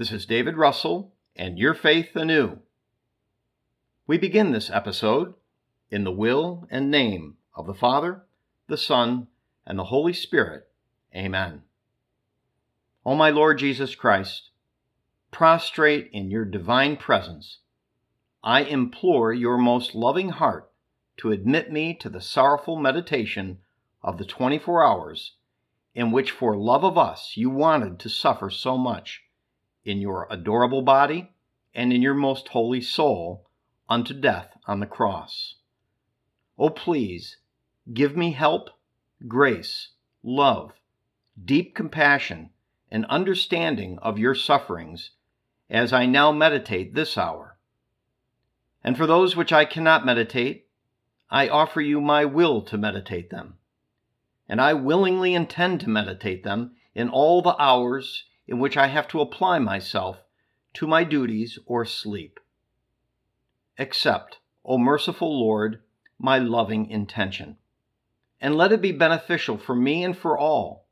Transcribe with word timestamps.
This 0.00 0.12
is 0.12 0.24
David 0.24 0.56
Russell 0.56 1.12
and 1.36 1.58
Your 1.58 1.74
Faith 1.74 2.16
Anew. 2.16 2.60
We 4.06 4.16
begin 4.16 4.50
this 4.50 4.70
episode 4.70 5.34
in 5.90 6.04
the 6.04 6.10
will 6.10 6.66
and 6.70 6.90
name 6.90 7.36
of 7.54 7.66
the 7.66 7.74
Father, 7.74 8.22
the 8.66 8.78
Son, 8.78 9.26
and 9.66 9.78
the 9.78 9.84
Holy 9.84 10.14
Spirit. 10.14 10.68
Amen. 11.14 11.64
O 13.04 13.14
my 13.14 13.28
Lord 13.28 13.58
Jesus 13.58 13.94
Christ, 13.94 14.48
prostrate 15.32 16.08
in 16.14 16.30
your 16.30 16.46
divine 16.46 16.96
presence, 16.96 17.58
I 18.42 18.62
implore 18.62 19.34
your 19.34 19.58
most 19.58 19.94
loving 19.94 20.30
heart 20.30 20.70
to 21.18 21.30
admit 21.30 21.70
me 21.70 21.92
to 21.96 22.08
the 22.08 22.22
sorrowful 22.22 22.76
meditation 22.76 23.58
of 24.02 24.16
the 24.16 24.24
24 24.24 24.82
hours 24.82 25.34
in 25.94 26.10
which, 26.10 26.30
for 26.30 26.56
love 26.56 26.84
of 26.84 26.96
us, 26.96 27.36
you 27.36 27.50
wanted 27.50 27.98
to 27.98 28.08
suffer 28.08 28.48
so 28.48 28.78
much 28.78 29.24
in 29.84 29.98
your 29.98 30.26
adorable 30.30 30.82
body 30.82 31.30
and 31.74 31.92
in 31.92 32.02
your 32.02 32.14
most 32.14 32.48
holy 32.48 32.80
soul 32.80 33.46
unto 33.88 34.14
death 34.14 34.56
on 34.66 34.80
the 34.80 34.86
cross. 34.86 35.56
Oh, 36.58 36.70
please 36.70 37.36
give 37.92 38.16
me 38.16 38.32
help, 38.32 38.70
grace, 39.26 39.88
love, 40.22 40.72
deep 41.42 41.74
compassion, 41.74 42.50
and 42.90 43.06
understanding 43.06 43.98
of 44.00 44.18
your 44.18 44.34
sufferings 44.34 45.12
as 45.68 45.92
I 45.92 46.06
now 46.06 46.32
meditate 46.32 46.94
this 46.94 47.16
hour. 47.16 47.56
And 48.82 48.96
for 48.96 49.06
those 49.06 49.36
which 49.36 49.52
I 49.52 49.64
cannot 49.64 50.06
meditate, 50.06 50.66
I 51.30 51.48
offer 51.48 51.80
you 51.80 52.00
my 52.00 52.24
will 52.24 52.62
to 52.62 52.76
meditate 52.76 53.30
them. 53.30 53.54
And 54.48 54.60
I 54.60 54.74
willingly 54.74 55.34
intend 55.34 55.80
to 55.80 55.88
meditate 55.88 56.42
them 56.42 56.72
in 56.94 57.08
all 57.08 57.40
the 57.40 57.56
hours 57.60 58.24
in 58.50 58.58
which 58.58 58.76
I 58.76 58.88
have 58.88 59.06
to 59.08 59.20
apply 59.20 59.60
myself 59.60 60.18
to 60.74 60.86
my 60.86 61.04
duties 61.04 61.56
or 61.66 61.84
sleep. 61.84 62.40
Accept, 63.78 64.40
O 64.64 64.76
merciful 64.76 65.40
Lord, 65.40 65.80
my 66.18 66.38
loving 66.38 66.90
intention, 66.90 67.56
and 68.40 68.56
let 68.56 68.72
it 68.72 68.82
be 68.82 68.90
beneficial 68.90 69.56
for 69.56 69.76
me 69.76 70.02
and 70.02 70.18
for 70.18 70.36
all, 70.36 70.84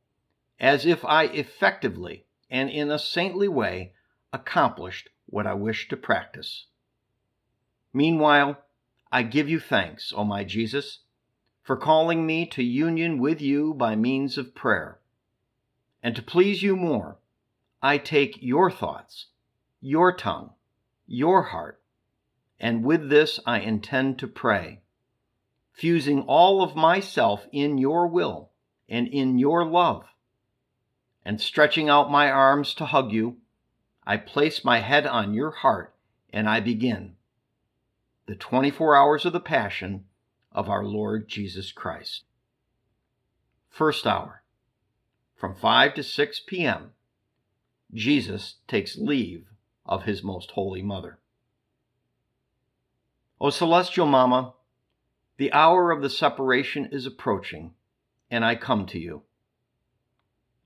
as 0.60 0.86
if 0.86 1.04
I 1.04 1.24
effectively 1.24 2.24
and 2.48 2.70
in 2.70 2.92
a 2.92 2.98
saintly 2.98 3.48
way 3.48 3.92
accomplished 4.32 5.08
what 5.26 5.46
I 5.46 5.54
wish 5.54 5.88
to 5.88 5.96
practice. 5.96 6.66
Meanwhile, 7.92 8.56
I 9.10 9.24
give 9.24 9.48
you 9.48 9.58
thanks, 9.58 10.12
O 10.14 10.22
my 10.22 10.44
Jesus, 10.44 11.00
for 11.64 11.76
calling 11.76 12.24
me 12.24 12.46
to 12.46 12.62
union 12.62 13.18
with 13.18 13.40
you 13.40 13.74
by 13.74 13.96
means 13.96 14.38
of 14.38 14.54
prayer. 14.54 15.00
And 16.04 16.14
to 16.14 16.22
please 16.22 16.62
you 16.62 16.76
more, 16.76 17.18
I 17.82 17.98
take 17.98 18.42
your 18.42 18.70
thoughts, 18.70 19.26
your 19.80 20.12
tongue, 20.12 20.50
your 21.06 21.42
heart, 21.42 21.80
and 22.58 22.84
with 22.84 23.08
this 23.08 23.38
I 23.46 23.60
intend 23.60 24.18
to 24.18 24.26
pray, 24.26 24.80
fusing 25.72 26.22
all 26.22 26.62
of 26.62 26.74
myself 26.74 27.46
in 27.52 27.78
your 27.78 28.08
will 28.08 28.50
and 28.88 29.06
in 29.06 29.38
your 29.38 29.64
love. 29.64 30.04
And 31.24 31.40
stretching 31.40 31.88
out 31.88 32.10
my 32.10 32.30
arms 32.30 32.74
to 32.74 32.86
hug 32.86 33.12
you, 33.12 33.36
I 34.04 34.16
place 34.16 34.64
my 34.64 34.80
head 34.80 35.06
on 35.06 35.34
your 35.34 35.50
heart 35.50 35.94
and 36.32 36.48
I 36.48 36.60
begin 36.60 37.16
the 38.26 38.34
24 38.34 38.94
hours 38.94 39.24
of 39.24 39.32
the 39.32 39.40
Passion 39.40 40.04
of 40.52 40.68
our 40.68 40.84
Lord 40.84 41.28
Jesus 41.28 41.72
Christ. 41.72 42.24
First 43.70 44.06
hour, 44.06 44.42
from 45.34 45.54
5 45.54 45.94
to 45.94 46.02
6 46.02 46.42
p.m., 46.46 46.92
Jesus 47.92 48.56
takes 48.66 48.96
leave 48.96 49.46
of 49.86 50.04
his 50.04 50.22
most 50.22 50.50
holy 50.52 50.82
mother. 50.82 51.18
O 53.40 53.50
celestial 53.50 54.06
Mama, 54.06 54.54
the 55.36 55.52
hour 55.52 55.90
of 55.90 56.02
the 56.02 56.10
separation 56.10 56.88
is 56.92 57.06
approaching, 57.06 57.74
and 58.30 58.44
I 58.44 58.56
come 58.56 58.86
to 58.86 58.98
you. 58.98 59.22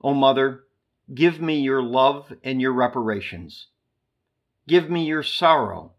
O 0.01 0.13
Mother, 0.13 0.63
give 1.13 1.39
me 1.39 1.59
your 1.59 1.81
love 1.81 2.33
and 2.43 2.59
your 2.59 2.73
reparations. 2.73 3.67
Give 4.67 4.89
me 4.89 5.05
your 5.05 5.23
sorrow 5.23 5.93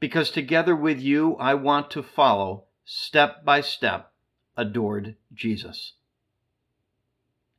because 0.00 0.30
together 0.30 0.76
with 0.76 1.00
you 1.00 1.36
I 1.36 1.54
want 1.54 1.90
to 1.92 2.02
follow 2.02 2.64
step 2.84 3.44
by 3.44 3.60
step 3.60 4.12
adored 4.56 5.16
Jesus. 5.32 5.94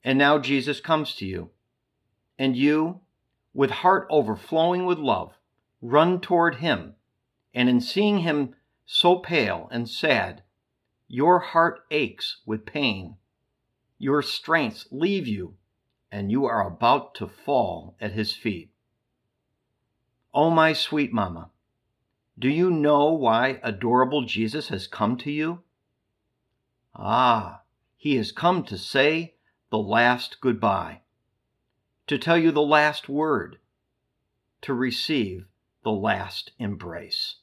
And 0.04 0.18
now 0.18 0.40
Jesus 0.40 0.80
comes 0.80 1.16
to 1.16 1.26
you, 1.26 1.50
and 2.38 2.56
you, 2.56 3.02
with 3.54 3.72
heart 3.72 4.08
overflowing 4.10 4.86
with 4.86 5.00
love, 5.00 5.34
run 5.82 6.20
toward 6.20 6.56
him, 6.56 6.96
and 7.54 7.70
in 7.70 7.82
seeing 7.82 8.20
him 8.20 8.56
so 8.86 9.18
pale 9.18 9.68
and 9.72 9.90
sad, 9.90 10.44
your 11.08 11.40
heart 11.40 11.82
aches 11.90 12.42
with 12.46 12.66
pain. 12.66 13.16
Your 13.98 14.22
strengths 14.22 14.88
leave 14.92 15.28
you, 15.28 15.56
and 16.12 16.32
you 16.32 16.46
are 16.46 16.68
about 16.68 17.16
to 17.16 17.28
fall 17.28 17.96
at 18.00 18.12
his 18.12 18.34
feet. 18.34 18.72
Oh, 20.34 20.50
my 20.50 20.74
sweet 20.74 21.12
mamma, 21.12 21.50
do 22.38 22.50
you 22.50 22.70
know 22.70 23.12
why 23.12 23.60
adorable 23.64 24.24
Jesus 24.24 24.70
has 24.70 24.86
come 24.86 25.18
to 25.18 25.32
you? 25.32 25.64
Ah, 26.94 27.62
he 27.96 28.16
has 28.18 28.32
come 28.32 28.64
to 28.66 28.78
say 28.78 29.36
the 29.72 29.80
last 29.80 30.40
goodbye, 30.40 31.02
to 32.08 32.18
tell 32.18 32.38
you 32.38 32.52
the 32.52 32.62
last 32.62 33.10
word, 33.10 33.60
to 34.62 34.74
receive 34.74 35.46
the 35.84 35.92
last 35.92 36.52
embrace. 36.58 37.36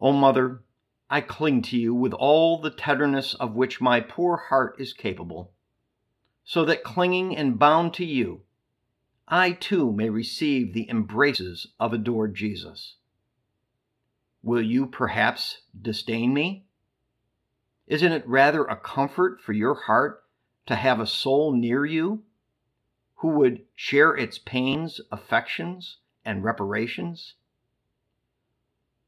O 0.00 0.12
Mother, 0.12 0.62
I 1.08 1.20
cling 1.20 1.62
to 1.62 1.78
you 1.78 1.94
with 1.94 2.12
all 2.12 2.58
the 2.58 2.70
tenderness 2.70 3.34
of 3.34 3.54
which 3.54 3.80
my 3.80 4.00
poor 4.00 4.36
heart 4.36 4.76
is 4.80 4.92
capable, 4.92 5.52
so 6.44 6.64
that 6.64 6.82
clinging 6.82 7.36
and 7.36 7.58
bound 7.58 7.94
to 7.94 8.04
you, 8.04 8.42
I 9.28 9.52
too 9.52 9.92
may 9.92 10.10
receive 10.10 10.72
the 10.72 10.88
embraces 10.90 11.68
of 11.78 11.92
adored 11.92 12.34
Jesus. 12.34 12.96
Will 14.42 14.62
you 14.62 14.86
perhaps 14.86 15.62
disdain 15.80 16.34
me? 16.34 16.66
Isn't 17.86 18.12
it 18.12 18.28
rather 18.28 18.64
a 18.64 18.76
comfort 18.76 19.40
for 19.40 19.52
your 19.52 19.74
heart 19.74 20.24
to 20.66 20.74
have 20.74 21.00
a 21.00 21.06
soul 21.06 21.52
near 21.52 21.86
you 21.86 22.22
who 23.16 23.28
would 23.28 23.64
share 23.74 24.14
its 24.14 24.38
pains, 24.38 25.00
affections, 25.10 25.98
and 26.24 26.44
reparations? 26.44 27.34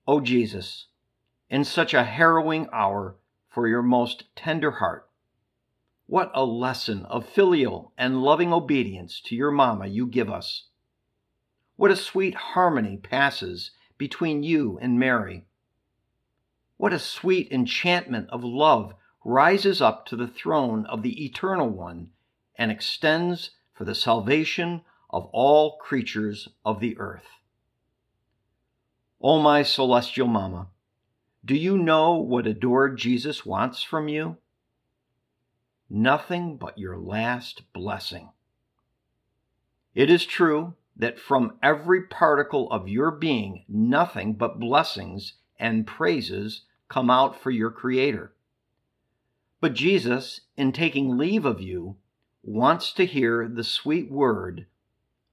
O 0.07 0.15
oh, 0.15 0.21
Jesus, 0.21 0.87
in 1.51 1.65
such 1.65 1.93
a 1.93 2.05
harrowing 2.05 2.69
hour 2.73 3.17
for 3.49 3.69
your 3.69 3.83
most 3.83 4.25
tender 4.35 4.71
heart, 4.73 5.09
what 6.07 6.31
a 6.33 6.45
lesson 6.45 7.05
of 7.05 7.29
filial 7.29 7.93
and 7.99 8.23
loving 8.23 8.51
obedience 8.51 9.21
to 9.27 9.37
your 9.37 9.51
mamma 9.51 9.87
you 9.87 10.07
give 10.07 10.31
us. 10.31 10.69
What 11.77 11.91
a 11.91 11.97
sweet 11.97 12.35
harmony 12.35 12.97
passes 12.97 13.73
between 13.99 14.43
you 14.43 14.79
and 14.81 14.99
Mary. 14.99 15.45
What 16.79 16.95
a 16.95 16.99
sweet 16.99 17.53
enchantment 17.53 18.31
of 18.31 18.43
love 18.43 18.95
rises 19.23 19.83
up 19.83 20.07
to 20.07 20.17
the 20.17 20.29
throne 20.29 20.87
of 20.87 21.03
the 21.03 21.23
Eternal 21.25 21.69
One 21.69 22.11
and 22.57 22.71
extends 22.71 23.51
for 23.79 23.85
the 23.85 23.95
salvation 23.95 24.81
of 25.09 25.27
all 25.27 25.77
creatures 25.77 26.49
of 26.65 26.81
the 26.81 26.99
earth. 26.99 27.29
O 29.23 29.41
my 29.41 29.63
celestial 29.63 30.27
Mama, 30.27 30.67
do 31.45 31.55
you 31.55 31.79
know 31.79 32.15
what 32.15 32.49
adored 32.49 32.99
Jesus 32.99 33.47
wants 33.47 33.85
from 33.85 34.09
you? 34.09 34.37
Nothing 35.89 36.57
but 36.57 36.77
your 36.77 36.99
last 36.99 37.73
blessing. 37.73 38.31
It 39.95 40.11
is 40.11 40.27
true 40.27 40.75
that 40.97 41.21
from 41.21 41.57
every 41.63 42.03
particle 42.03 42.69
of 42.73 42.89
your 42.89 43.13
being, 43.13 43.65
nothing 43.69 44.35
but 44.35 44.59
blessings 44.59 45.35
and 45.57 45.87
praises 45.87 46.63
come 46.89 47.11
out 47.11 47.41
for 47.41 47.53
your 47.53 47.71
Creator. 47.71 48.33
But 49.61 49.75
Jesus, 49.75 50.41
in 50.57 50.73
taking 50.73 51.17
leave 51.17 51.45
of 51.45 51.61
you, 51.61 51.95
wants 52.49 52.93
to 52.95 53.05
hear 53.05 53.47
the 53.47 53.63
sweet 53.63 54.11
word, 54.11 54.67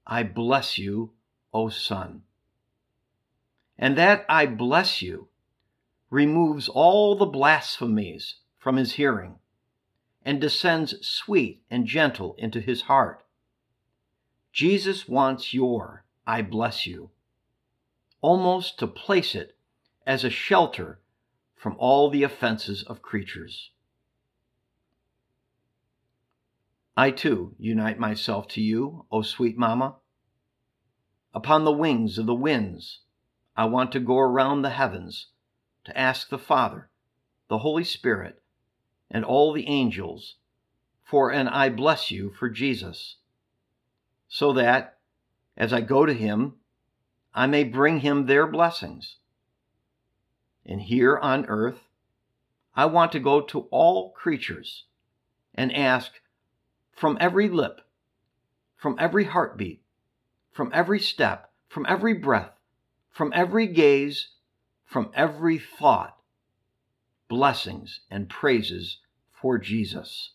I 0.06 0.22
bless 0.22 0.76
you, 0.76 1.12
O 1.52 1.70
Son. 1.70 2.22
And 3.78 3.96
that 3.96 4.26
I 4.28 4.44
bless 4.44 5.00
you 5.00 5.28
removes 6.10 6.68
all 6.68 7.16
the 7.16 7.26
blasphemies 7.26 8.36
from 8.58 8.76
his 8.76 8.92
hearing 8.92 9.36
and 10.22 10.40
descends 10.40 10.94
sweet 11.06 11.62
and 11.70 11.86
gentle 11.86 12.34
into 12.36 12.60
his 12.60 12.82
heart. 12.82 13.24
Jesus 14.52 15.08
wants 15.08 15.54
your 15.54 16.04
I 16.26 16.42
bless 16.42 16.86
you, 16.86 17.10
almost 18.20 18.78
to 18.80 18.86
place 18.86 19.34
it 19.34 19.56
as 20.06 20.22
a 20.22 20.30
shelter 20.30 21.00
from 21.54 21.76
all 21.78 22.10
the 22.10 22.24
offenses 22.24 22.82
of 22.82 23.00
creatures. 23.00 23.70
I 26.96 27.10
too 27.10 27.54
unite 27.58 27.98
myself 27.98 28.48
to 28.48 28.62
you, 28.62 29.04
O 29.12 29.20
sweet 29.20 29.58
Mamma. 29.58 29.96
Upon 31.34 31.64
the 31.64 31.72
wings 31.72 32.16
of 32.16 32.24
the 32.24 32.34
winds, 32.34 33.00
I 33.54 33.66
want 33.66 33.92
to 33.92 34.00
go 34.00 34.18
around 34.18 34.62
the 34.62 34.70
heavens 34.70 35.26
to 35.84 35.96
ask 35.96 36.30
the 36.30 36.38
Father, 36.38 36.88
the 37.48 37.58
Holy 37.58 37.84
Spirit, 37.84 38.42
and 39.10 39.26
all 39.26 39.52
the 39.52 39.68
angels 39.68 40.36
for 41.04 41.30
an 41.30 41.48
I 41.48 41.68
bless 41.68 42.10
you 42.10 42.30
for 42.30 42.48
Jesus, 42.48 43.16
so 44.26 44.54
that, 44.54 44.98
as 45.56 45.74
I 45.74 45.82
go 45.82 46.06
to 46.06 46.14
him, 46.14 46.54
I 47.34 47.46
may 47.46 47.62
bring 47.62 48.00
him 48.00 48.24
their 48.24 48.46
blessings. 48.46 49.16
And 50.64 50.80
here 50.80 51.18
on 51.18 51.44
earth, 51.46 51.90
I 52.74 52.86
want 52.86 53.12
to 53.12 53.20
go 53.20 53.42
to 53.42 53.68
all 53.70 54.12
creatures 54.12 54.84
and 55.54 55.72
ask 55.72 56.12
from 56.96 57.18
every 57.20 57.48
lip, 57.48 57.82
from 58.74 58.96
every 58.98 59.24
heartbeat, 59.24 59.82
from 60.50 60.70
every 60.72 60.98
step, 60.98 61.52
from 61.68 61.84
every 61.86 62.14
breath, 62.14 62.52
from 63.10 63.30
every 63.34 63.66
gaze, 63.66 64.28
from 64.86 65.10
every 65.14 65.58
thought, 65.58 66.16
blessings 67.28 68.00
and 68.10 68.30
praises 68.30 68.98
for 69.30 69.58
Jesus. 69.58 70.32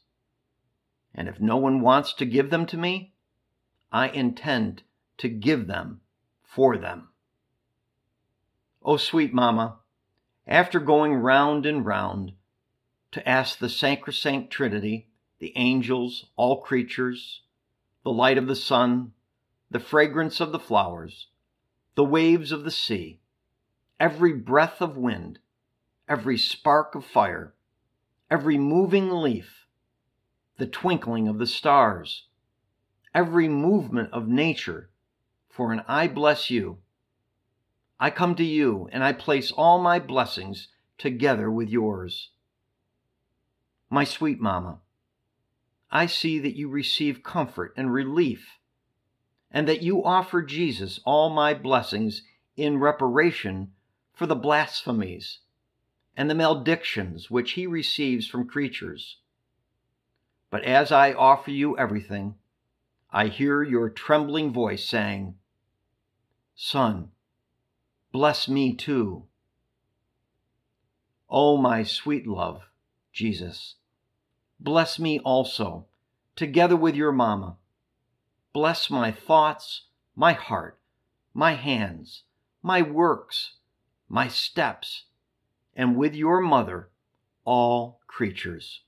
And 1.16 1.28
if 1.28 1.40
no 1.40 1.58
one 1.58 1.82
wants 1.82 2.14
to 2.14 2.26
give 2.26 2.52
them 2.52 2.68
to 2.68 2.78
me, 2.78 3.16
I 3.92 4.10
intend 4.10 4.84
to 5.18 5.30
give 5.30 5.66
them 5.66 6.02
for 6.44 6.78
them. 6.78 7.10
Oh, 8.84 8.98
sweet 8.98 9.34
Mamma, 9.34 9.80
after 10.46 10.80
going 10.80 11.16
round 11.16 11.66
and 11.66 11.86
round 11.86 12.34
to 13.12 13.28
ask 13.28 13.58
the 13.58 13.70
sacrosanct 13.70 14.52
Trinity 14.52 15.08
the 15.42 15.52
angels, 15.58 16.28
all 16.36 16.62
creatures, 16.62 17.42
the 18.04 18.12
light 18.12 18.38
of 18.38 18.46
the 18.46 18.56
sun, 18.56 19.12
the 19.72 19.80
fragrance 19.80 20.40
of 20.40 20.52
the 20.52 20.60
flowers, 20.60 21.30
the 21.96 22.04
waves 22.04 22.52
of 22.52 22.64
the 22.64 22.70
sea, 22.70 23.20
every 24.00 24.34
breath 24.34 24.80
of 24.82 24.96
wind, 24.96 25.40
every 26.08 26.38
spark 26.38 26.94
of 26.94 27.04
fire, 27.04 27.56
every 28.30 28.56
moving 28.56 29.10
leaf, 29.10 29.66
the 30.58 30.68
twinkling 30.68 31.28
of 31.28 31.40
the 31.40 31.48
stars, 31.48 32.28
every 33.16 33.48
movement 33.48 34.14
of 34.14 34.28
nature, 34.28 34.92
for 35.50 35.74
an 35.74 35.82
I 35.88 36.08
bless 36.08 36.52
you. 36.52 36.78
I 38.00 38.12
come 38.12 38.36
to 38.36 38.44
you 38.44 38.88
and 38.92 39.04
I 39.04 39.14
place 39.14 39.52
all 39.52 39.80
my 39.80 39.98
blessings 39.98 40.68
together 41.00 41.50
with 41.50 41.68
yours. 41.68 42.30
My 43.90 44.04
sweet 44.04 44.40
Mamma, 44.40 44.82
I 45.92 46.06
see 46.06 46.40
that 46.40 46.56
you 46.56 46.70
receive 46.70 47.22
comfort 47.22 47.74
and 47.76 47.94
relief, 47.94 48.60
and 49.52 49.68
that 49.68 49.82
you 49.82 50.04
offer 50.04 50.42
Jesus 50.42 51.02
all 51.04 51.30
my 51.30 51.54
blessings 51.54 52.24
in 52.56 52.80
reparation 52.80 53.74
for 54.14 54.26
the 54.26 54.36
blasphemies 54.36 55.40
and 56.16 56.30
the 56.30 56.36
maledictions 56.36 57.30
which 57.30 57.54
he 57.54 57.68
receives 57.68 58.26
from 58.26 58.48
creatures. 58.48 59.18
But 60.50 60.64
as 60.64 60.94
I 60.94 61.12
offer 61.12 61.52
you 61.52 61.78
everything, 61.78 62.36
I 63.12 63.28
hear 63.28 63.62
your 63.62 63.90
trembling 63.90 64.54
voice 64.54 64.86
saying, 64.86 65.36
Son, 66.56 67.12
bless 68.14 68.48
me 68.48 68.74
too. 68.74 69.26
O 71.30 71.56
oh, 71.56 71.58
my 71.58 71.84
sweet 71.84 72.26
love, 72.28 72.62
Jesus 73.12 73.76
Bless 74.64 75.00
me 75.00 75.18
also, 75.22 75.88
together 76.36 76.76
with 76.76 76.96
your 76.96 77.12
mamma. 77.12 77.58
Bless 78.54 78.92
my 78.92 79.12
thoughts, 79.12 79.86
my 80.16 80.34
heart, 80.34 80.78
my 81.34 81.54
hands, 81.54 82.26
my 82.62 82.84
works, 82.84 83.54
my 84.08 84.28
steps, 84.28 85.06
and 85.76 85.96
with 85.96 86.14
your 86.14 86.42
mother, 86.42 86.92
all 87.44 88.02
creatures. 88.06 88.82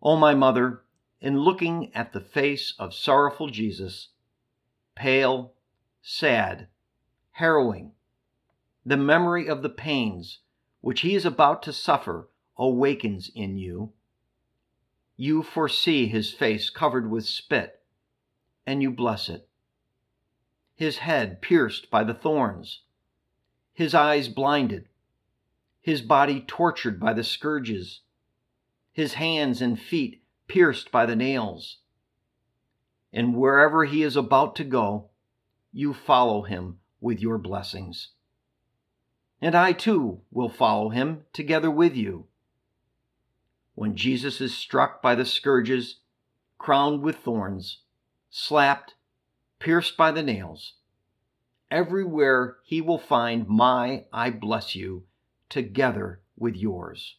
O 0.00 0.12
oh, 0.12 0.16
my 0.16 0.32
mother, 0.32 0.82
in 1.20 1.40
looking 1.40 1.92
at 1.92 2.12
the 2.12 2.20
face 2.20 2.72
of 2.78 2.94
sorrowful 2.94 3.48
Jesus, 3.48 4.10
pale, 4.94 5.54
sad, 6.02 6.68
harrowing, 7.32 7.90
the 8.86 8.96
memory 8.96 9.48
of 9.48 9.62
the 9.62 9.68
pains 9.68 10.38
which 10.82 11.00
he 11.00 11.16
is 11.16 11.24
about 11.24 11.64
to 11.64 11.72
suffer 11.72 12.28
awakens 12.56 13.28
in 13.34 13.58
you 13.58 13.92
you 15.16 15.42
foresee 15.42 16.06
his 16.06 16.32
face 16.32 16.70
covered 16.70 17.10
with 17.10 17.26
spit, 17.26 17.80
and 18.66 18.82
you 18.82 18.90
bless 18.90 19.28
it. 19.28 19.48
His 20.74 20.98
head 20.98 21.40
pierced 21.40 21.90
by 21.90 22.02
the 22.02 22.14
thorns, 22.14 22.82
his 23.72 23.94
eyes 23.94 24.28
blinded, 24.28 24.88
his 25.80 26.02
body 26.02 26.40
tortured 26.40 26.98
by 26.98 27.12
the 27.12 27.22
scourges, 27.22 28.00
his 28.92 29.14
hands 29.14 29.60
and 29.60 29.78
feet 29.78 30.22
pierced 30.48 30.90
by 30.90 31.06
the 31.06 31.16
nails. 31.16 31.78
And 33.12 33.36
wherever 33.36 33.84
he 33.84 34.02
is 34.02 34.16
about 34.16 34.56
to 34.56 34.64
go, 34.64 35.10
you 35.72 35.94
follow 35.94 36.42
him 36.42 36.80
with 37.00 37.20
your 37.20 37.38
blessings. 37.38 38.10
And 39.40 39.54
I 39.54 39.72
too 39.72 40.22
will 40.30 40.48
follow 40.48 40.88
him 40.88 41.24
together 41.32 41.70
with 41.70 41.94
you 41.94 42.26
when 43.74 43.96
Jesus 43.96 44.40
is 44.40 44.56
struck 44.56 45.02
by 45.02 45.14
the 45.14 45.24
scourges, 45.24 46.00
crowned 46.58 47.02
with 47.02 47.16
thorns, 47.16 47.80
slapped, 48.30 48.94
pierced 49.58 49.96
by 49.96 50.10
the 50.10 50.22
nails. 50.22 50.74
Everywhere 51.70 52.58
he 52.64 52.80
will 52.80 52.98
find 52.98 53.48
my 53.48 54.04
I 54.12 54.30
bless 54.30 54.74
you 54.74 55.04
together 55.48 56.20
with 56.36 56.56
yours. 56.56 57.16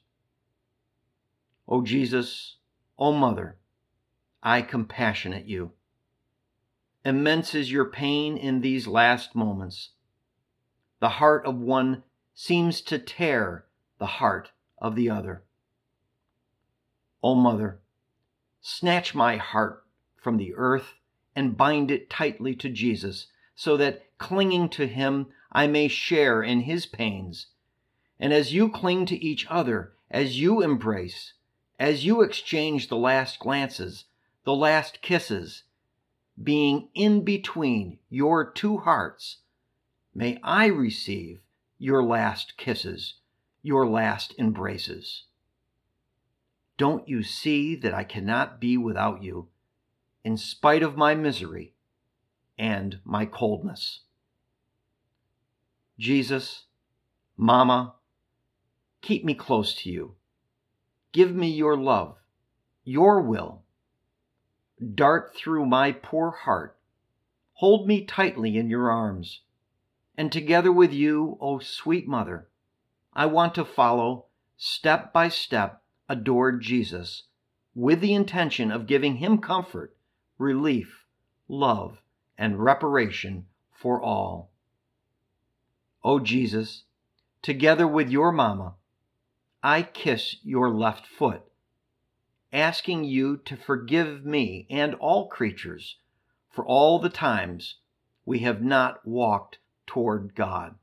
O 1.68 1.82
Jesus, 1.82 2.58
O 2.98 3.12
Mother, 3.12 3.58
I 4.44 4.62
compassionate 4.62 5.46
you. 5.46 5.72
Immense 7.04 7.56
is 7.56 7.72
your 7.72 7.86
pain 7.86 8.38
in 8.38 8.62
these 8.62 8.88
last 8.88 9.36
moments. 9.36 9.92
The 11.00 11.10
heart 11.10 11.46
of 11.46 11.58
one 11.60 12.04
seems 12.34 12.82
to 12.82 13.00
tear 13.00 13.66
the 14.00 14.06
heart 14.06 14.52
of 14.78 14.96
the 14.96 15.10
other. 15.10 15.45
O 17.28 17.34
Mother, 17.34 17.80
snatch 18.62 19.16
my 19.16 19.38
heart 19.38 19.84
from 20.16 20.38
the 20.38 20.54
earth 20.54 20.94
and 21.36 21.58
bind 21.58 21.90
it 21.90 22.08
tightly 22.08 22.56
to 22.58 22.70
Jesus, 22.70 23.26
so 23.56 23.76
that, 23.78 24.16
clinging 24.20 24.70
to 24.70 24.86
him, 24.86 25.34
I 25.52 25.66
may 25.66 25.88
share 25.88 26.44
in 26.44 26.60
his 26.60 26.86
pains. 26.86 27.48
And 28.20 28.32
as 28.32 28.54
you 28.54 28.70
cling 28.70 29.08
to 29.08 29.16
each 29.18 29.48
other, 29.50 29.94
as 30.12 30.40
you 30.40 30.62
embrace, 30.62 31.34
as 31.80 32.06
you 32.06 32.22
exchange 32.22 32.90
the 32.90 32.96
last 32.96 33.40
glances, 33.40 34.06
the 34.44 34.54
last 34.54 35.02
kisses, 35.02 35.64
being 36.44 36.90
in 36.94 37.24
between 37.24 37.98
your 38.08 38.46
two 38.52 38.78
hearts, 38.78 39.38
may 40.14 40.40
I 40.44 40.68
receive 40.68 41.40
your 41.80 42.04
last 42.04 42.56
kisses, 42.56 43.16
your 43.64 43.88
last 43.88 44.36
embraces. 44.38 45.24
Don't 46.78 47.08
you 47.08 47.24
see 47.24 47.76
that 47.76 47.94
I 47.94 48.04
cannot 48.04 48.60
be 48.60 48.78
without 48.78 49.24
you? 49.24 49.50
in 50.26 50.36
spite 50.36 50.82
of 50.82 50.98
my 50.98 51.14
misery 51.14 51.76
and 52.58 53.00
my 53.06 53.28
coldness. 53.28 54.02
Jesus, 56.00 56.64
Mama, 57.38 57.94
keep 59.02 59.24
me 59.24 59.36
close 59.36 59.76
to 59.76 59.90
you. 59.92 60.16
Give 61.12 61.34
me 61.34 61.48
your 61.48 61.78
love, 61.78 62.18
your 62.84 63.22
will. 63.22 63.62
Dart 64.96 65.36
through 65.36 65.68
my 65.68 65.92
poor 65.92 66.32
heart. 66.32 66.76
Hold 67.54 67.88
me 67.88 68.04
tightly 68.04 68.58
in 68.58 68.68
your 68.68 68.90
arms. 68.90 69.42
And 70.18 70.32
together 70.32 70.72
with 70.72 70.92
you, 70.92 71.38
O 71.40 71.56
oh 71.56 71.60
sweet 71.60 72.08
Mother, 72.08 72.48
I 73.14 73.28
want 73.28 73.54
to 73.56 73.64
follow, 73.64 74.26
step 74.58 75.14
by 75.14 75.30
step, 75.30 75.84
adored 76.08 76.62
Jesus 76.62 77.24
with 77.74 78.00
the 78.00 78.14
intention 78.14 78.72
of 78.72 78.88
giving 78.88 79.18
him 79.18 79.40
comfort, 79.40 79.96
relief, 80.38 81.06
love, 81.48 82.02
and 82.38 82.64
reparation 82.64 83.46
for 83.72 84.02
all. 84.02 84.52
O 86.04 86.14
oh 86.14 86.20
Jesus, 86.20 86.84
together 87.42 87.88
with 87.88 88.10
your 88.10 88.32
Mama, 88.32 88.76
I 89.64 89.82
kiss 89.82 90.38
your 90.44 90.70
left 90.70 91.08
foot, 91.08 91.42
asking 92.54 93.06
you 93.06 93.38
to 93.38 93.58
forgive 93.58 94.26
me 94.26 94.68
and 94.70 94.94
all 94.96 95.28
creatures 95.28 95.98
for 96.50 96.66
all 96.66 97.00
the 97.00 97.10
times 97.10 97.78
we 98.26 98.40
have 98.40 98.62
not 98.62 99.06
walked 99.06 99.58
toward 99.86 100.36
God. 100.36 100.76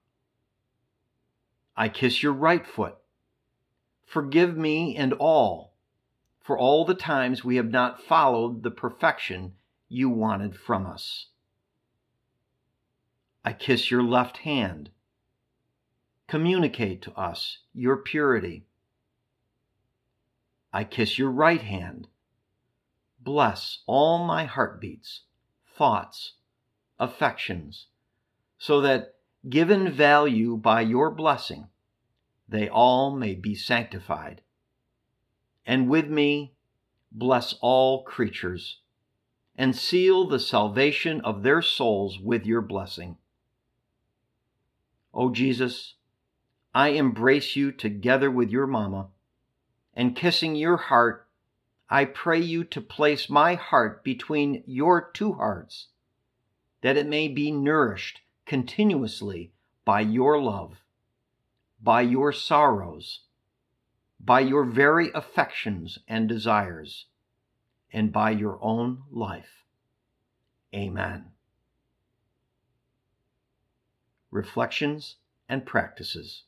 I 1.77 1.89
kiss 1.89 2.23
your 2.23 2.33
right 2.33 2.67
foot. 2.67 2.97
Forgive 4.07 4.57
me 4.57 4.97
and 4.97 5.13
all 5.15 5.73
for 6.43 6.59
all 6.59 6.85
the 6.85 6.95
times 6.95 7.45
we 7.45 7.57
have 7.57 7.71
not 7.71 8.03
followed 8.03 8.63
the 8.63 8.71
perfection 8.71 9.55
you 9.89 10.11
wanted 10.11 10.57
from 10.57 10.87
us. 10.87 11.27
I 13.45 13.53
kiss 13.53 13.91
your 13.91 14.03
left 14.03 14.39
hand. 14.39 14.91
Communicate 16.27 17.03
to 17.03 17.13
us 17.13 17.59
your 17.73 17.97
purity. 17.97 18.65
I 20.73 20.85
kiss 20.85 21.19
your 21.19 21.31
right 21.31 21.61
hand. 21.61 22.09
Bless 23.21 23.83
all 23.87 24.25
my 24.25 24.45
heartbeats, 24.45 25.23
thoughts, 25.77 26.35
affections, 26.99 27.87
so 28.59 28.81
that, 28.81 29.15
given 29.49 29.91
value 29.93 30.57
by 30.57 30.81
your 30.81 31.11
blessing, 31.11 31.69
they 32.53 32.69
all 32.69 33.17
may 33.17 33.35
be 33.35 33.55
sanctified. 33.55 34.43
And 35.67 35.89
with 35.89 36.09
me, 36.09 36.55
bless 37.11 37.55
all 37.61 38.05
creatures, 38.05 38.79
and 39.57 39.75
seal 39.75 40.27
the 40.27 40.39
salvation 40.39 41.21
of 41.23 41.43
their 41.43 41.63
souls 41.63 42.19
with 42.19 42.47
your 42.47 42.63
blessing. 42.63 43.17
O 45.15 45.31
Jesus, 45.31 45.95
I 46.75 46.89
embrace 46.91 47.55
you 47.57 47.73
together 47.73 48.31
with 48.31 48.51
your 48.51 48.67
Mama, 48.67 49.09
and 49.95 50.17
kissing 50.17 50.55
your 50.55 50.77
heart, 50.77 51.29
I 51.91 52.07
pray 52.07 52.41
you 52.41 52.65
to 52.65 52.81
place 52.81 53.29
my 53.29 53.55
heart 53.55 54.03
between 54.03 54.63
your 54.67 55.11
two 55.13 55.35
hearts, 55.35 55.89
that 56.81 56.97
it 56.97 57.07
may 57.07 57.29
be 57.29 57.51
nourished 57.51 58.21
continuously 58.47 59.53
by 59.85 60.01
your 60.01 60.41
love, 60.41 60.82
by 61.83 62.03
your 62.03 62.33
sorrows, 62.33 63.21
by 64.21 64.41
your 64.41 64.65
very 64.65 65.11
affections 65.15 65.99
and 66.07 66.29
desires, 66.29 67.07
and 67.93 68.13
by 68.13 68.31
your 68.31 68.59
own 68.63 69.03
life. 69.11 69.65
Amen. 70.75 71.33
reflections, 74.33 75.17
and 75.49 75.65
practices. 75.65 76.45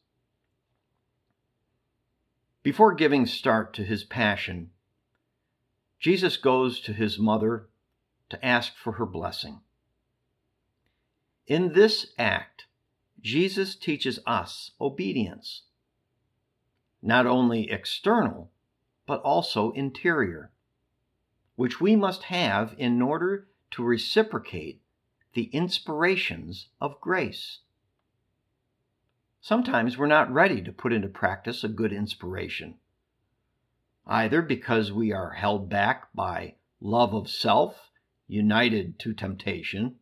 Before 2.65 2.95
giving 2.95 3.27
start 3.27 3.75
to 3.75 3.85
his 3.85 4.03
passion, 4.03 4.71
Jesus 6.01 6.39
goes 6.39 6.81
to 6.81 6.93
his 6.95 7.19
mother 7.19 7.69
to 8.31 8.45
ask 8.45 8.75
for 8.75 8.95
her 8.95 9.07
blessing. 9.07 9.61
In 11.47 11.75
this 11.75 12.07
act, 12.19 12.65
Jesus 13.25 13.75
teaches 13.75 14.19
us 14.27 14.73
obedience, 14.79 15.63
not 17.01 17.25
only 17.25 17.71
external, 17.71 18.53
but 19.07 19.23
also 19.23 19.71
interior, 19.71 20.53
which 21.57 21.81
we 21.81 21.97
must 21.97 22.25
have 22.25 22.75
in 22.77 23.01
order 23.01 23.49
to 23.71 23.83
reciprocate 23.83 24.83
the 25.33 25.45
inspirations 25.55 26.69
of 26.83 27.01
grace. 27.01 27.61
Sometimes 29.41 29.97
we're 29.97 30.07
not 30.07 30.31
ready 30.31 30.61
to 30.61 30.71
put 30.71 30.93
into 30.93 31.09
practice 31.09 31.65
a 31.65 31.69
good 31.69 31.95
inspiration, 31.95 32.75
either 34.07 34.43
because 34.43 34.93
we 34.93 35.13
are 35.13 35.31
held 35.31 35.71
back 35.71 36.13
by 36.15 36.57
love 36.79 37.15
of 37.15 37.31
self 37.31 37.91
united 38.27 38.99
to 38.99 39.15
temptation, 39.15 39.97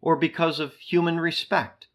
or 0.00 0.16
because 0.16 0.58
of 0.58 0.74
human 0.74 1.20
respect, 1.20 1.86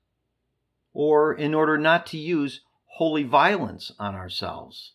or 0.93 1.33
in 1.33 1.53
order 1.53 1.77
not 1.77 2.05
to 2.07 2.17
use 2.17 2.61
holy 2.85 3.23
violence 3.23 3.91
on 3.97 4.15
ourselves. 4.15 4.93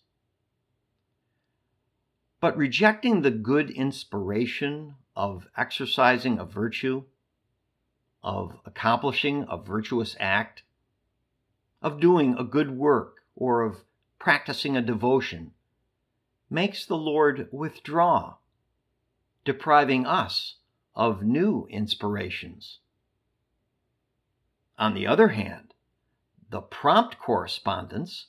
But 2.41 2.57
rejecting 2.57 3.23
the 3.23 3.31
good 3.31 3.71
inspiration 3.71 4.97
of 5.17 5.49
exercising 5.57 6.39
a 6.39 6.45
virtue, 6.45 7.05
of 8.23 8.59
accomplishing 8.65 9.47
a 9.49 9.57
virtuous 9.57 10.15
act, 10.21 10.63
of 11.81 12.01
doing 12.01 12.37
a 12.39 12.45
good 12.45 12.71
work 12.71 13.23
or 13.35 13.63
of 13.63 13.85
practicing 14.19 14.77
a 14.77 14.83
devotion 14.83 15.53
makes 16.51 16.85
the 16.87 16.97
Lord 16.97 17.49
withdraw, 17.51 18.35
depriving 19.45 20.07
us 20.07 20.57
of 20.95 21.23
new 21.23 21.67
inspirations. 21.71 22.79
On 24.79 24.95
the 24.95 25.07
other 25.07 25.29
hand, 25.29 25.75
the 26.51 26.61
prompt 26.61 27.19
correspondence, 27.19 28.27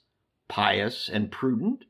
pious 0.48 1.10
and 1.10 1.32
prudent, 1.32 1.86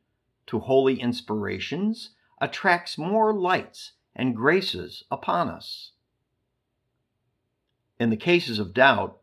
to 0.48 0.60
holy 0.60 1.00
inspirations 1.00 2.12
attracts 2.40 2.98
more 2.98 3.34
lights 3.34 3.94
and 4.16 4.36
graces 4.36 5.04
upon 5.10 5.50
us. 5.50 5.92
In 8.00 8.10
the 8.10 8.18
cases 8.18 8.60
of 8.60 8.74
doubt, 8.74 9.22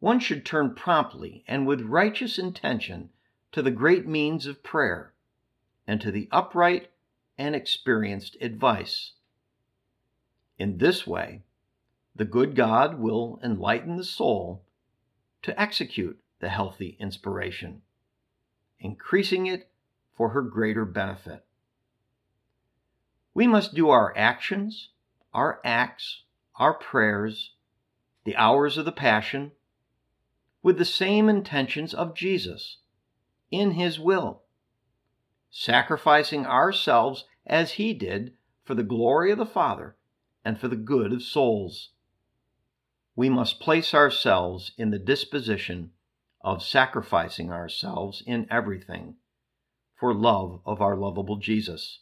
one 0.00 0.18
should 0.18 0.44
turn 0.44 0.74
promptly 0.74 1.44
and 1.46 1.66
with 1.66 1.80
righteous 1.82 2.38
intention 2.38 3.10
to 3.52 3.62
the 3.62 3.70
great 3.70 4.06
means 4.06 4.46
of 4.46 4.62
prayer 4.62 5.14
and 5.86 6.00
to 6.00 6.10
the 6.10 6.28
upright 6.32 6.90
and 7.38 7.54
experienced 7.54 8.36
advice. 8.40 9.12
In 10.58 10.78
this 10.78 11.06
way, 11.06 11.42
the 12.14 12.24
good 12.24 12.54
God 12.54 12.98
will 12.98 13.40
enlighten 13.42 13.96
the 13.96 14.04
soul 14.04 14.63
to 15.44 15.60
execute 15.60 16.18
the 16.40 16.48
healthy 16.48 16.96
inspiration, 16.98 17.82
increasing 18.80 19.46
it 19.46 19.70
for 20.16 20.30
her 20.30 20.40
greater 20.40 20.86
benefit. 20.86 21.44
We 23.34 23.46
must 23.46 23.74
do 23.74 23.90
our 23.90 24.16
actions, 24.16 24.88
our 25.34 25.60
acts, 25.62 26.22
our 26.56 26.72
prayers, 26.72 27.52
the 28.24 28.36
hours 28.36 28.78
of 28.78 28.86
the 28.86 28.92
Passion, 28.92 29.52
with 30.62 30.78
the 30.78 30.84
same 30.86 31.28
intentions 31.28 31.92
of 31.92 32.14
Jesus 32.14 32.78
in 33.50 33.72
his 33.72 34.00
will, 34.00 34.44
sacrificing 35.50 36.46
ourselves 36.46 37.26
as 37.46 37.72
he 37.72 37.92
did 37.92 38.32
for 38.64 38.74
the 38.74 38.82
glory 38.82 39.30
of 39.30 39.36
the 39.36 39.44
Father 39.44 39.94
and 40.42 40.58
for 40.58 40.68
the 40.68 40.76
good 40.76 41.12
of 41.12 41.22
souls. 41.22 41.90
We 43.16 43.28
must 43.28 43.60
place 43.60 43.94
ourselves 43.94 44.72
in 44.76 44.90
the 44.90 44.98
disposition 44.98 45.92
of 46.40 46.62
sacrificing 46.62 47.50
ourselves 47.50 48.22
in 48.26 48.46
everything 48.50 49.16
for 49.94 50.12
love 50.12 50.60
of 50.66 50.80
our 50.80 50.96
lovable 50.96 51.36
Jesus, 51.36 52.00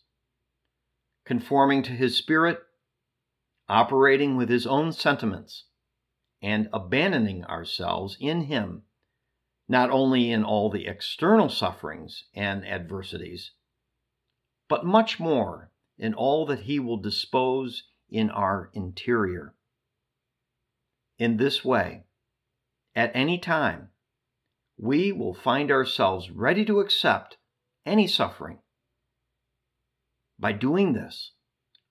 conforming 1.25 1.83
to 1.85 1.93
his 1.93 2.17
Spirit, 2.17 2.59
operating 3.69 4.37
with 4.37 4.49
his 4.49 4.67
own 4.67 4.93
sentiments 4.93 5.65
and 6.43 6.69
abandoning 6.73 7.45
ourselves 7.45 8.17
in 8.21 8.43
Him, 8.43 8.83
not 9.69 9.91
only 9.91 10.31
in 10.31 10.43
all 10.43 10.71
the 10.71 10.87
external 10.87 11.49
sufferings 11.49 12.25
and 12.35 12.67
adversities, 12.67 13.53
but 14.69 14.85
much 14.85 15.21
more 15.21 15.71
in 15.97 16.13
all 16.15 16.45
that 16.47 16.61
He 16.61 16.81
will 16.81 16.97
dispose 16.97 17.85
in 18.11 18.29
our 18.29 18.71
interior. 18.75 19.55
In 21.23 21.37
this 21.37 21.65
way, 21.65 22.03
at 22.97 23.13
any 23.15 23.39
time, 23.39 23.91
we 24.77 25.13
will 25.13 25.35
find 25.35 25.71
ourselves 25.71 26.33
ready 26.33 26.65
to 26.65 26.81
accept 26.81 27.37
any 27.87 28.09
suffering. 28.09 28.59
By 30.37 30.51
doing 30.51 30.95
this, 30.95 31.31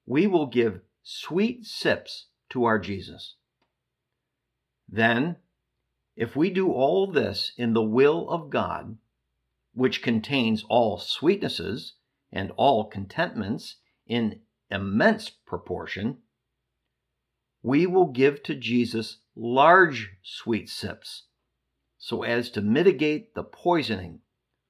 we 0.06 0.28
will 0.28 0.48
give 0.48 0.82
sweet 1.02 1.66
sips 1.66 2.28
to 2.50 2.66
our 2.66 2.78
Jesus. 2.78 3.36
Then, 4.90 5.38
if 6.18 6.36
we 6.36 6.50
do 6.50 6.70
all 6.70 7.08
this 7.08 7.54
in 7.56 7.72
the 7.72 7.82
will 7.82 8.30
of 8.30 8.50
God, 8.50 8.98
which 9.74 10.04
contains 10.04 10.66
all 10.68 10.98
sweetnesses 10.98 11.94
and 12.34 12.52
all 12.58 12.90
contentments 12.90 13.78
in 14.06 14.42
immense 14.70 15.30
proportion, 15.30 16.18
we 17.64 17.86
will 17.86 18.08
give 18.08 18.42
to 18.44 18.56
Jesus 18.56 19.18
large 19.36 20.12
sweet 20.24 20.70
sips 20.70 21.24
so 21.98 22.24
as 22.24 22.50
to 22.50 22.62
mitigate 22.62 23.36
the 23.36 23.44
poisoning 23.44 24.20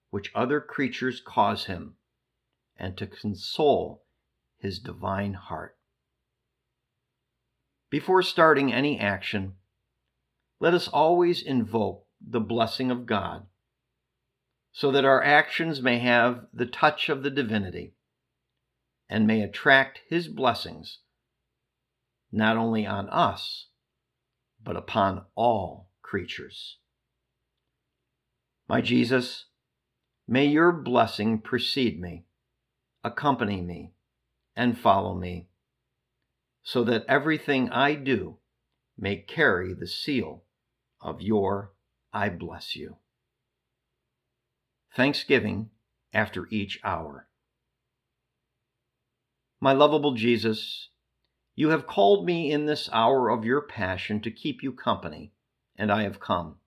which 0.09 0.31
other 0.35 0.59
creatures 0.59 1.21
cause 1.25 1.65
him 1.65 1.95
and 2.77 2.97
to 2.97 3.07
console 3.07 4.03
his 4.57 4.79
divine 4.79 5.33
heart. 5.33 5.77
Before 7.89 8.21
starting 8.21 8.73
any 8.73 8.99
action, 8.99 9.55
let 10.59 10.73
us 10.73 10.87
always 10.87 11.41
invoke 11.41 12.05
the 12.21 12.39
blessing 12.39 12.91
of 12.91 13.05
God 13.05 13.45
so 14.71 14.91
that 14.91 15.05
our 15.05 15.23
actions 15.23 15.81
may 15.81 15.99
have 15.99 16.45
the 16.53 16.65
touch 16.65 17.09
of 17.09 17.23
the 17.23 17.29
divinity 17.29 17.93
and 19.09 19.27
may 19.27 19.41
attract 19.41 20.01
his 20.07 20.27
blessings 20.27 20.99
not 22.31 22.57
only 22.57 22.85
on 22.85 23.09
us, 23.09 23.67
but 24.63 24.77
upon 24.77 25.25
all 25.35 25.89
creatures. 26.01 26.77
My 28.69 28.81
Jesus, 28.81 29.45
may 30.27 30.45
your 30.45 30.71
blessing 30.71 31.39
precede 31.39 31.99
me, 31.99 32.25
accompany 33.03 33.61
me, 33.61 33.93
and 34.55 34.77
follow 34.77 35.13
me, 35.13 35.47
so 36.63 36.83
that 36.83 37.05
everything 37.07 37.69
I 37.69 37.95
do 37.95 38.37
may 38.97 39.17
carry 39.17 39.73
the 39.73 39.87
seal 39.87 40.43
of 41.01 41.21
your 41.21 41.73
I 42.13 42.29
bless 42.29 42.75
you. 42.75 42.97
Thanksgiving 44.95 45.69
after 46.13 46.47
each 46.51 46.79
hour. 46.83 47.27
My 49.59 49.73
lovable 49.73 50.13
Jesus, 50.13 50.89
you 51.55 51.69
have 51.69 51.87
called 51.87 52.25
me 52.25 52.51
in 52.51 52.65
this 52.65 52.89
hour 52.93 53.29
of 53.29 53.45
your 53.45 53.61
passion 53.61 54.21
to 54.21 54.31
keep 54.31 54.63
you 54.63 54.71
company, 54.71 55.33
and 55.75 55.91
I 55.91 56.03
have 56.03 56.19
come. 56.19 56.57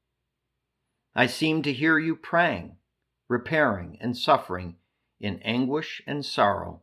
I 1.15 1.27
seem 1.27 1.63
to 1.63 1.73
hear 1.73 1.99
you 1.99 2.17
praying, 2.17 2.77
repairing, 3.29 3.99
and 4.01 4.17
suffering 4.17 4.77
in 5.21 5.41
anguish 5.43 6.03
and 6.07 6.25
sorrow, 6.25 6.83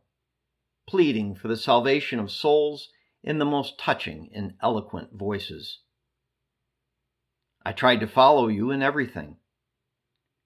pleading 0.88 1.34
for 1.34 1.48
the 1.48 1.56
salvation 1.56 2.18
of 2.18 2.30
souls 2.30 2.88
in 3.22 3.38
the 3.38 3.44
most 3.44 3.78
touching 3.78 4.30
and 4.34 4.54
eloquent 4.60 5.12
voices. 5.12 5.80
I 7.64 7.72
tried 7.72 8.00
to 8.00 8.08
follow 8.08 8.48
you 8.48 8.70
in 8.70 8.82
everything. 8.82 9.36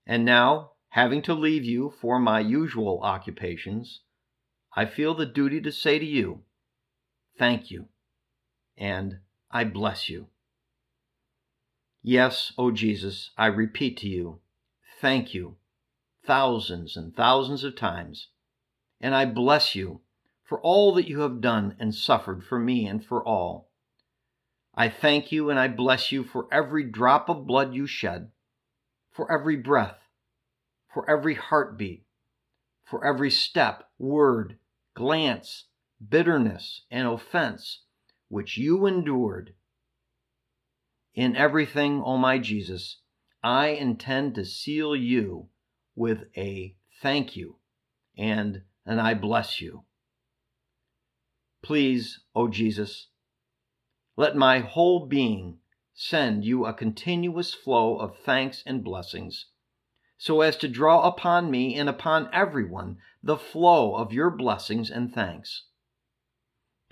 And 0.07 0.25
now, 0.25 0.73
having 0.91 1.23
to 1.23 1.35
leave 1.35 1.65
you 1.65 1.95
for 2.01 2.19
my 2.19 2.41
usual 2.41 3.01
occupations, 3.03 4.03
I 4.75 4.85
feel 4.85 5.15
the 5.15 5.27
duty 5.27 5.61
to 5.63 5.73
say 5.73 5.99
to 5.99 6.05
you, 6.05 6.43
Thank 7.39 7.71
you, 7.71 7.89
and 8.79 9.19
I 9.51 9.65
bless 9.65 10.09
you. 10.09 10.29
Yes, 12.03 12.53
O 12.57 12.71
Jesus, 12.71 13.31
I 13.37 13.47
repeat 13.47 13.99
to 13.99 14.09
you, 14.09 14.41
thank 15.01 15.35
you, 15.35 15.57
thousands 16.25 16.97
and 16.97 17.15
thousands 17.15 17.63
of 17.63 17.77
times, 17.77 18.29
and 19.01 19.15
I 19.15 19.27
bless 19.27 19.75
you 19.75 20.01
for 20.45 20.61
all 20.61 20.95
that 20.95 21.09
you 21.09 21.21
have 21.21 21.41
done 21.41 21.77
and 21.79 21.95
suffered 21.95 22.45
for 22.45 22.59
me 22.59 22.87
and 22.87 23.05
for 23.05 23.27
all. 23.27 23.71
I 24.75 24.89
thank 24.89 25.33
you 25.33 25.51
and 25.51 25.59
I 25.59 25.69
bless 25.69 26.13
you 26.13 26.23
for 26.25 26.49
every 26.53 26.85
drop 26.85 27.29
of 27.29 27.47
blood 27.47 27.75
you 27.75 27.87
shed, 27.87 28.31
for 29.11 29.31
every 29.33 29.57
breath, 29.57 29.99
for 30.93 31.09
every 31.11 31.35
heartbeat, 31.35 32.07
for 32.85 33.05
every 33.05 33.31
step, 33.31 33.91
word, 33.99 34.59
glance, 34.95 35.65
bitterness, 36.09 36.83
and 36.91 37.09
offense 37.09 37.83
which 38.29 38.59
you 38.59 38.87
endured. 38.87 39.55
In 41.15 41.35
everything, 41.35 42.03
O 42.05 42.17
my 42.17 42.39
Jesus, 42.39 42.99
I 43.43 43.69
intend 43.69 44.35
to 44.35 44.45
seal 44.45 44.95
you 44.95 45.49
with 45.95 46.25
a 46.37 46.77
thank 47.01 47.37
you 47.37 47.57
and 48.19 48.63
an 48.85 48.99
I 48.99 49.15
bless 49.15 49.61
you. 49.61 49.85
Please, 51.63 52.21
O 52.35 52.49
Jesus, 52.49 53.09
let 54.17 54.37
my 54.37 54.61
whole 54.61 55.07
being 55.07 55.59
send 55.95 56.45
you 56.45 56.67
a 56.67 56.75
continuous 56.75 57.55
flow 57.55 57.97
of 57.97 58.19
thanks 58.19 58.63
and 58.67 58.85
blessings, 58.85 59.47
so 60.19 60.43
as 60.43 60.57
to 60.59 60.69
draw 60.69 61.09
upon 61.09 61.51
me 61.51 61.75
and 61.75 61.89
upon 61.89 62.29
everyone 62.33 62.99
the 63.23 63.39
flow 63.39 63.97
of 63.97 64.13
your 64.13 64.31
blessings 64.31 64.91
and 64.91 65.13
thanks. 65.13 65.65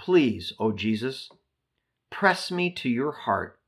Please, 0.04 0.52
O 0.58 0.70
Jesus, 0.70 1.30
press 2.10 2.50
me 2.50 2.70
to 2.72 2.90
your 2.90 3.12
heart, 3.12 3.58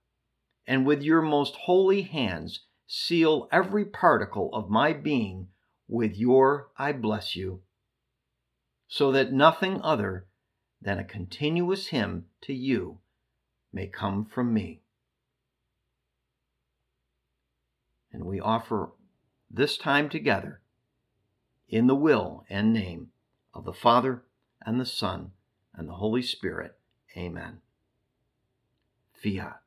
and 0.66 0.84
with 0.84 1.02
your 1.02 1.22
most 1.22 1.54
holy 1.54 2.02
hands 2.02 2.66
seal 2.86 3.48
every 3.50 3.86
particle 3.86 4.50
of 4.52 4.68
my 4.68 4.92
being 4.92 5.48
with 5.88 6.14
your 6.14 6.68
I 6.76 6.92
bless 6.92 7.36
you, 7.36 7.62
so 8.86 9.10
that 9.12 9.32
nothing 9.32 9.80
other 9.80 10.26
than 10.78 10.98
a 10.98 11.04
continuous 11.04 11.86
hymn 11.86 12.26
to 12.42 12.52
you 12.52 12.98
may 13.72 13.86
come 13.86 14.26
from 14.26 14.52
me. 14.52 14.82
And 18.12 18.26
we 18.26 18.40
offer 18.40 18.90
this 19.50 19.78
time 19.78 20.10
together 20.10 20.60
in 21.66 21.86
the 21.86 21.96
will 21.96 22.44
and 22.50 22.74
name 22.74 23.08
of 23.54 23.64
the 23.64 23.72
Father 23.72 24.22
and 24.60 24.78
the 24.78 24.84
Son 24.84 25.32
and 25.76 25.88
the 25.88 25.94
Holy 25.94 26.22
Spirit. 26.22 26.76
Amen. 27.16 27.60
Fiat. 29.12 29.60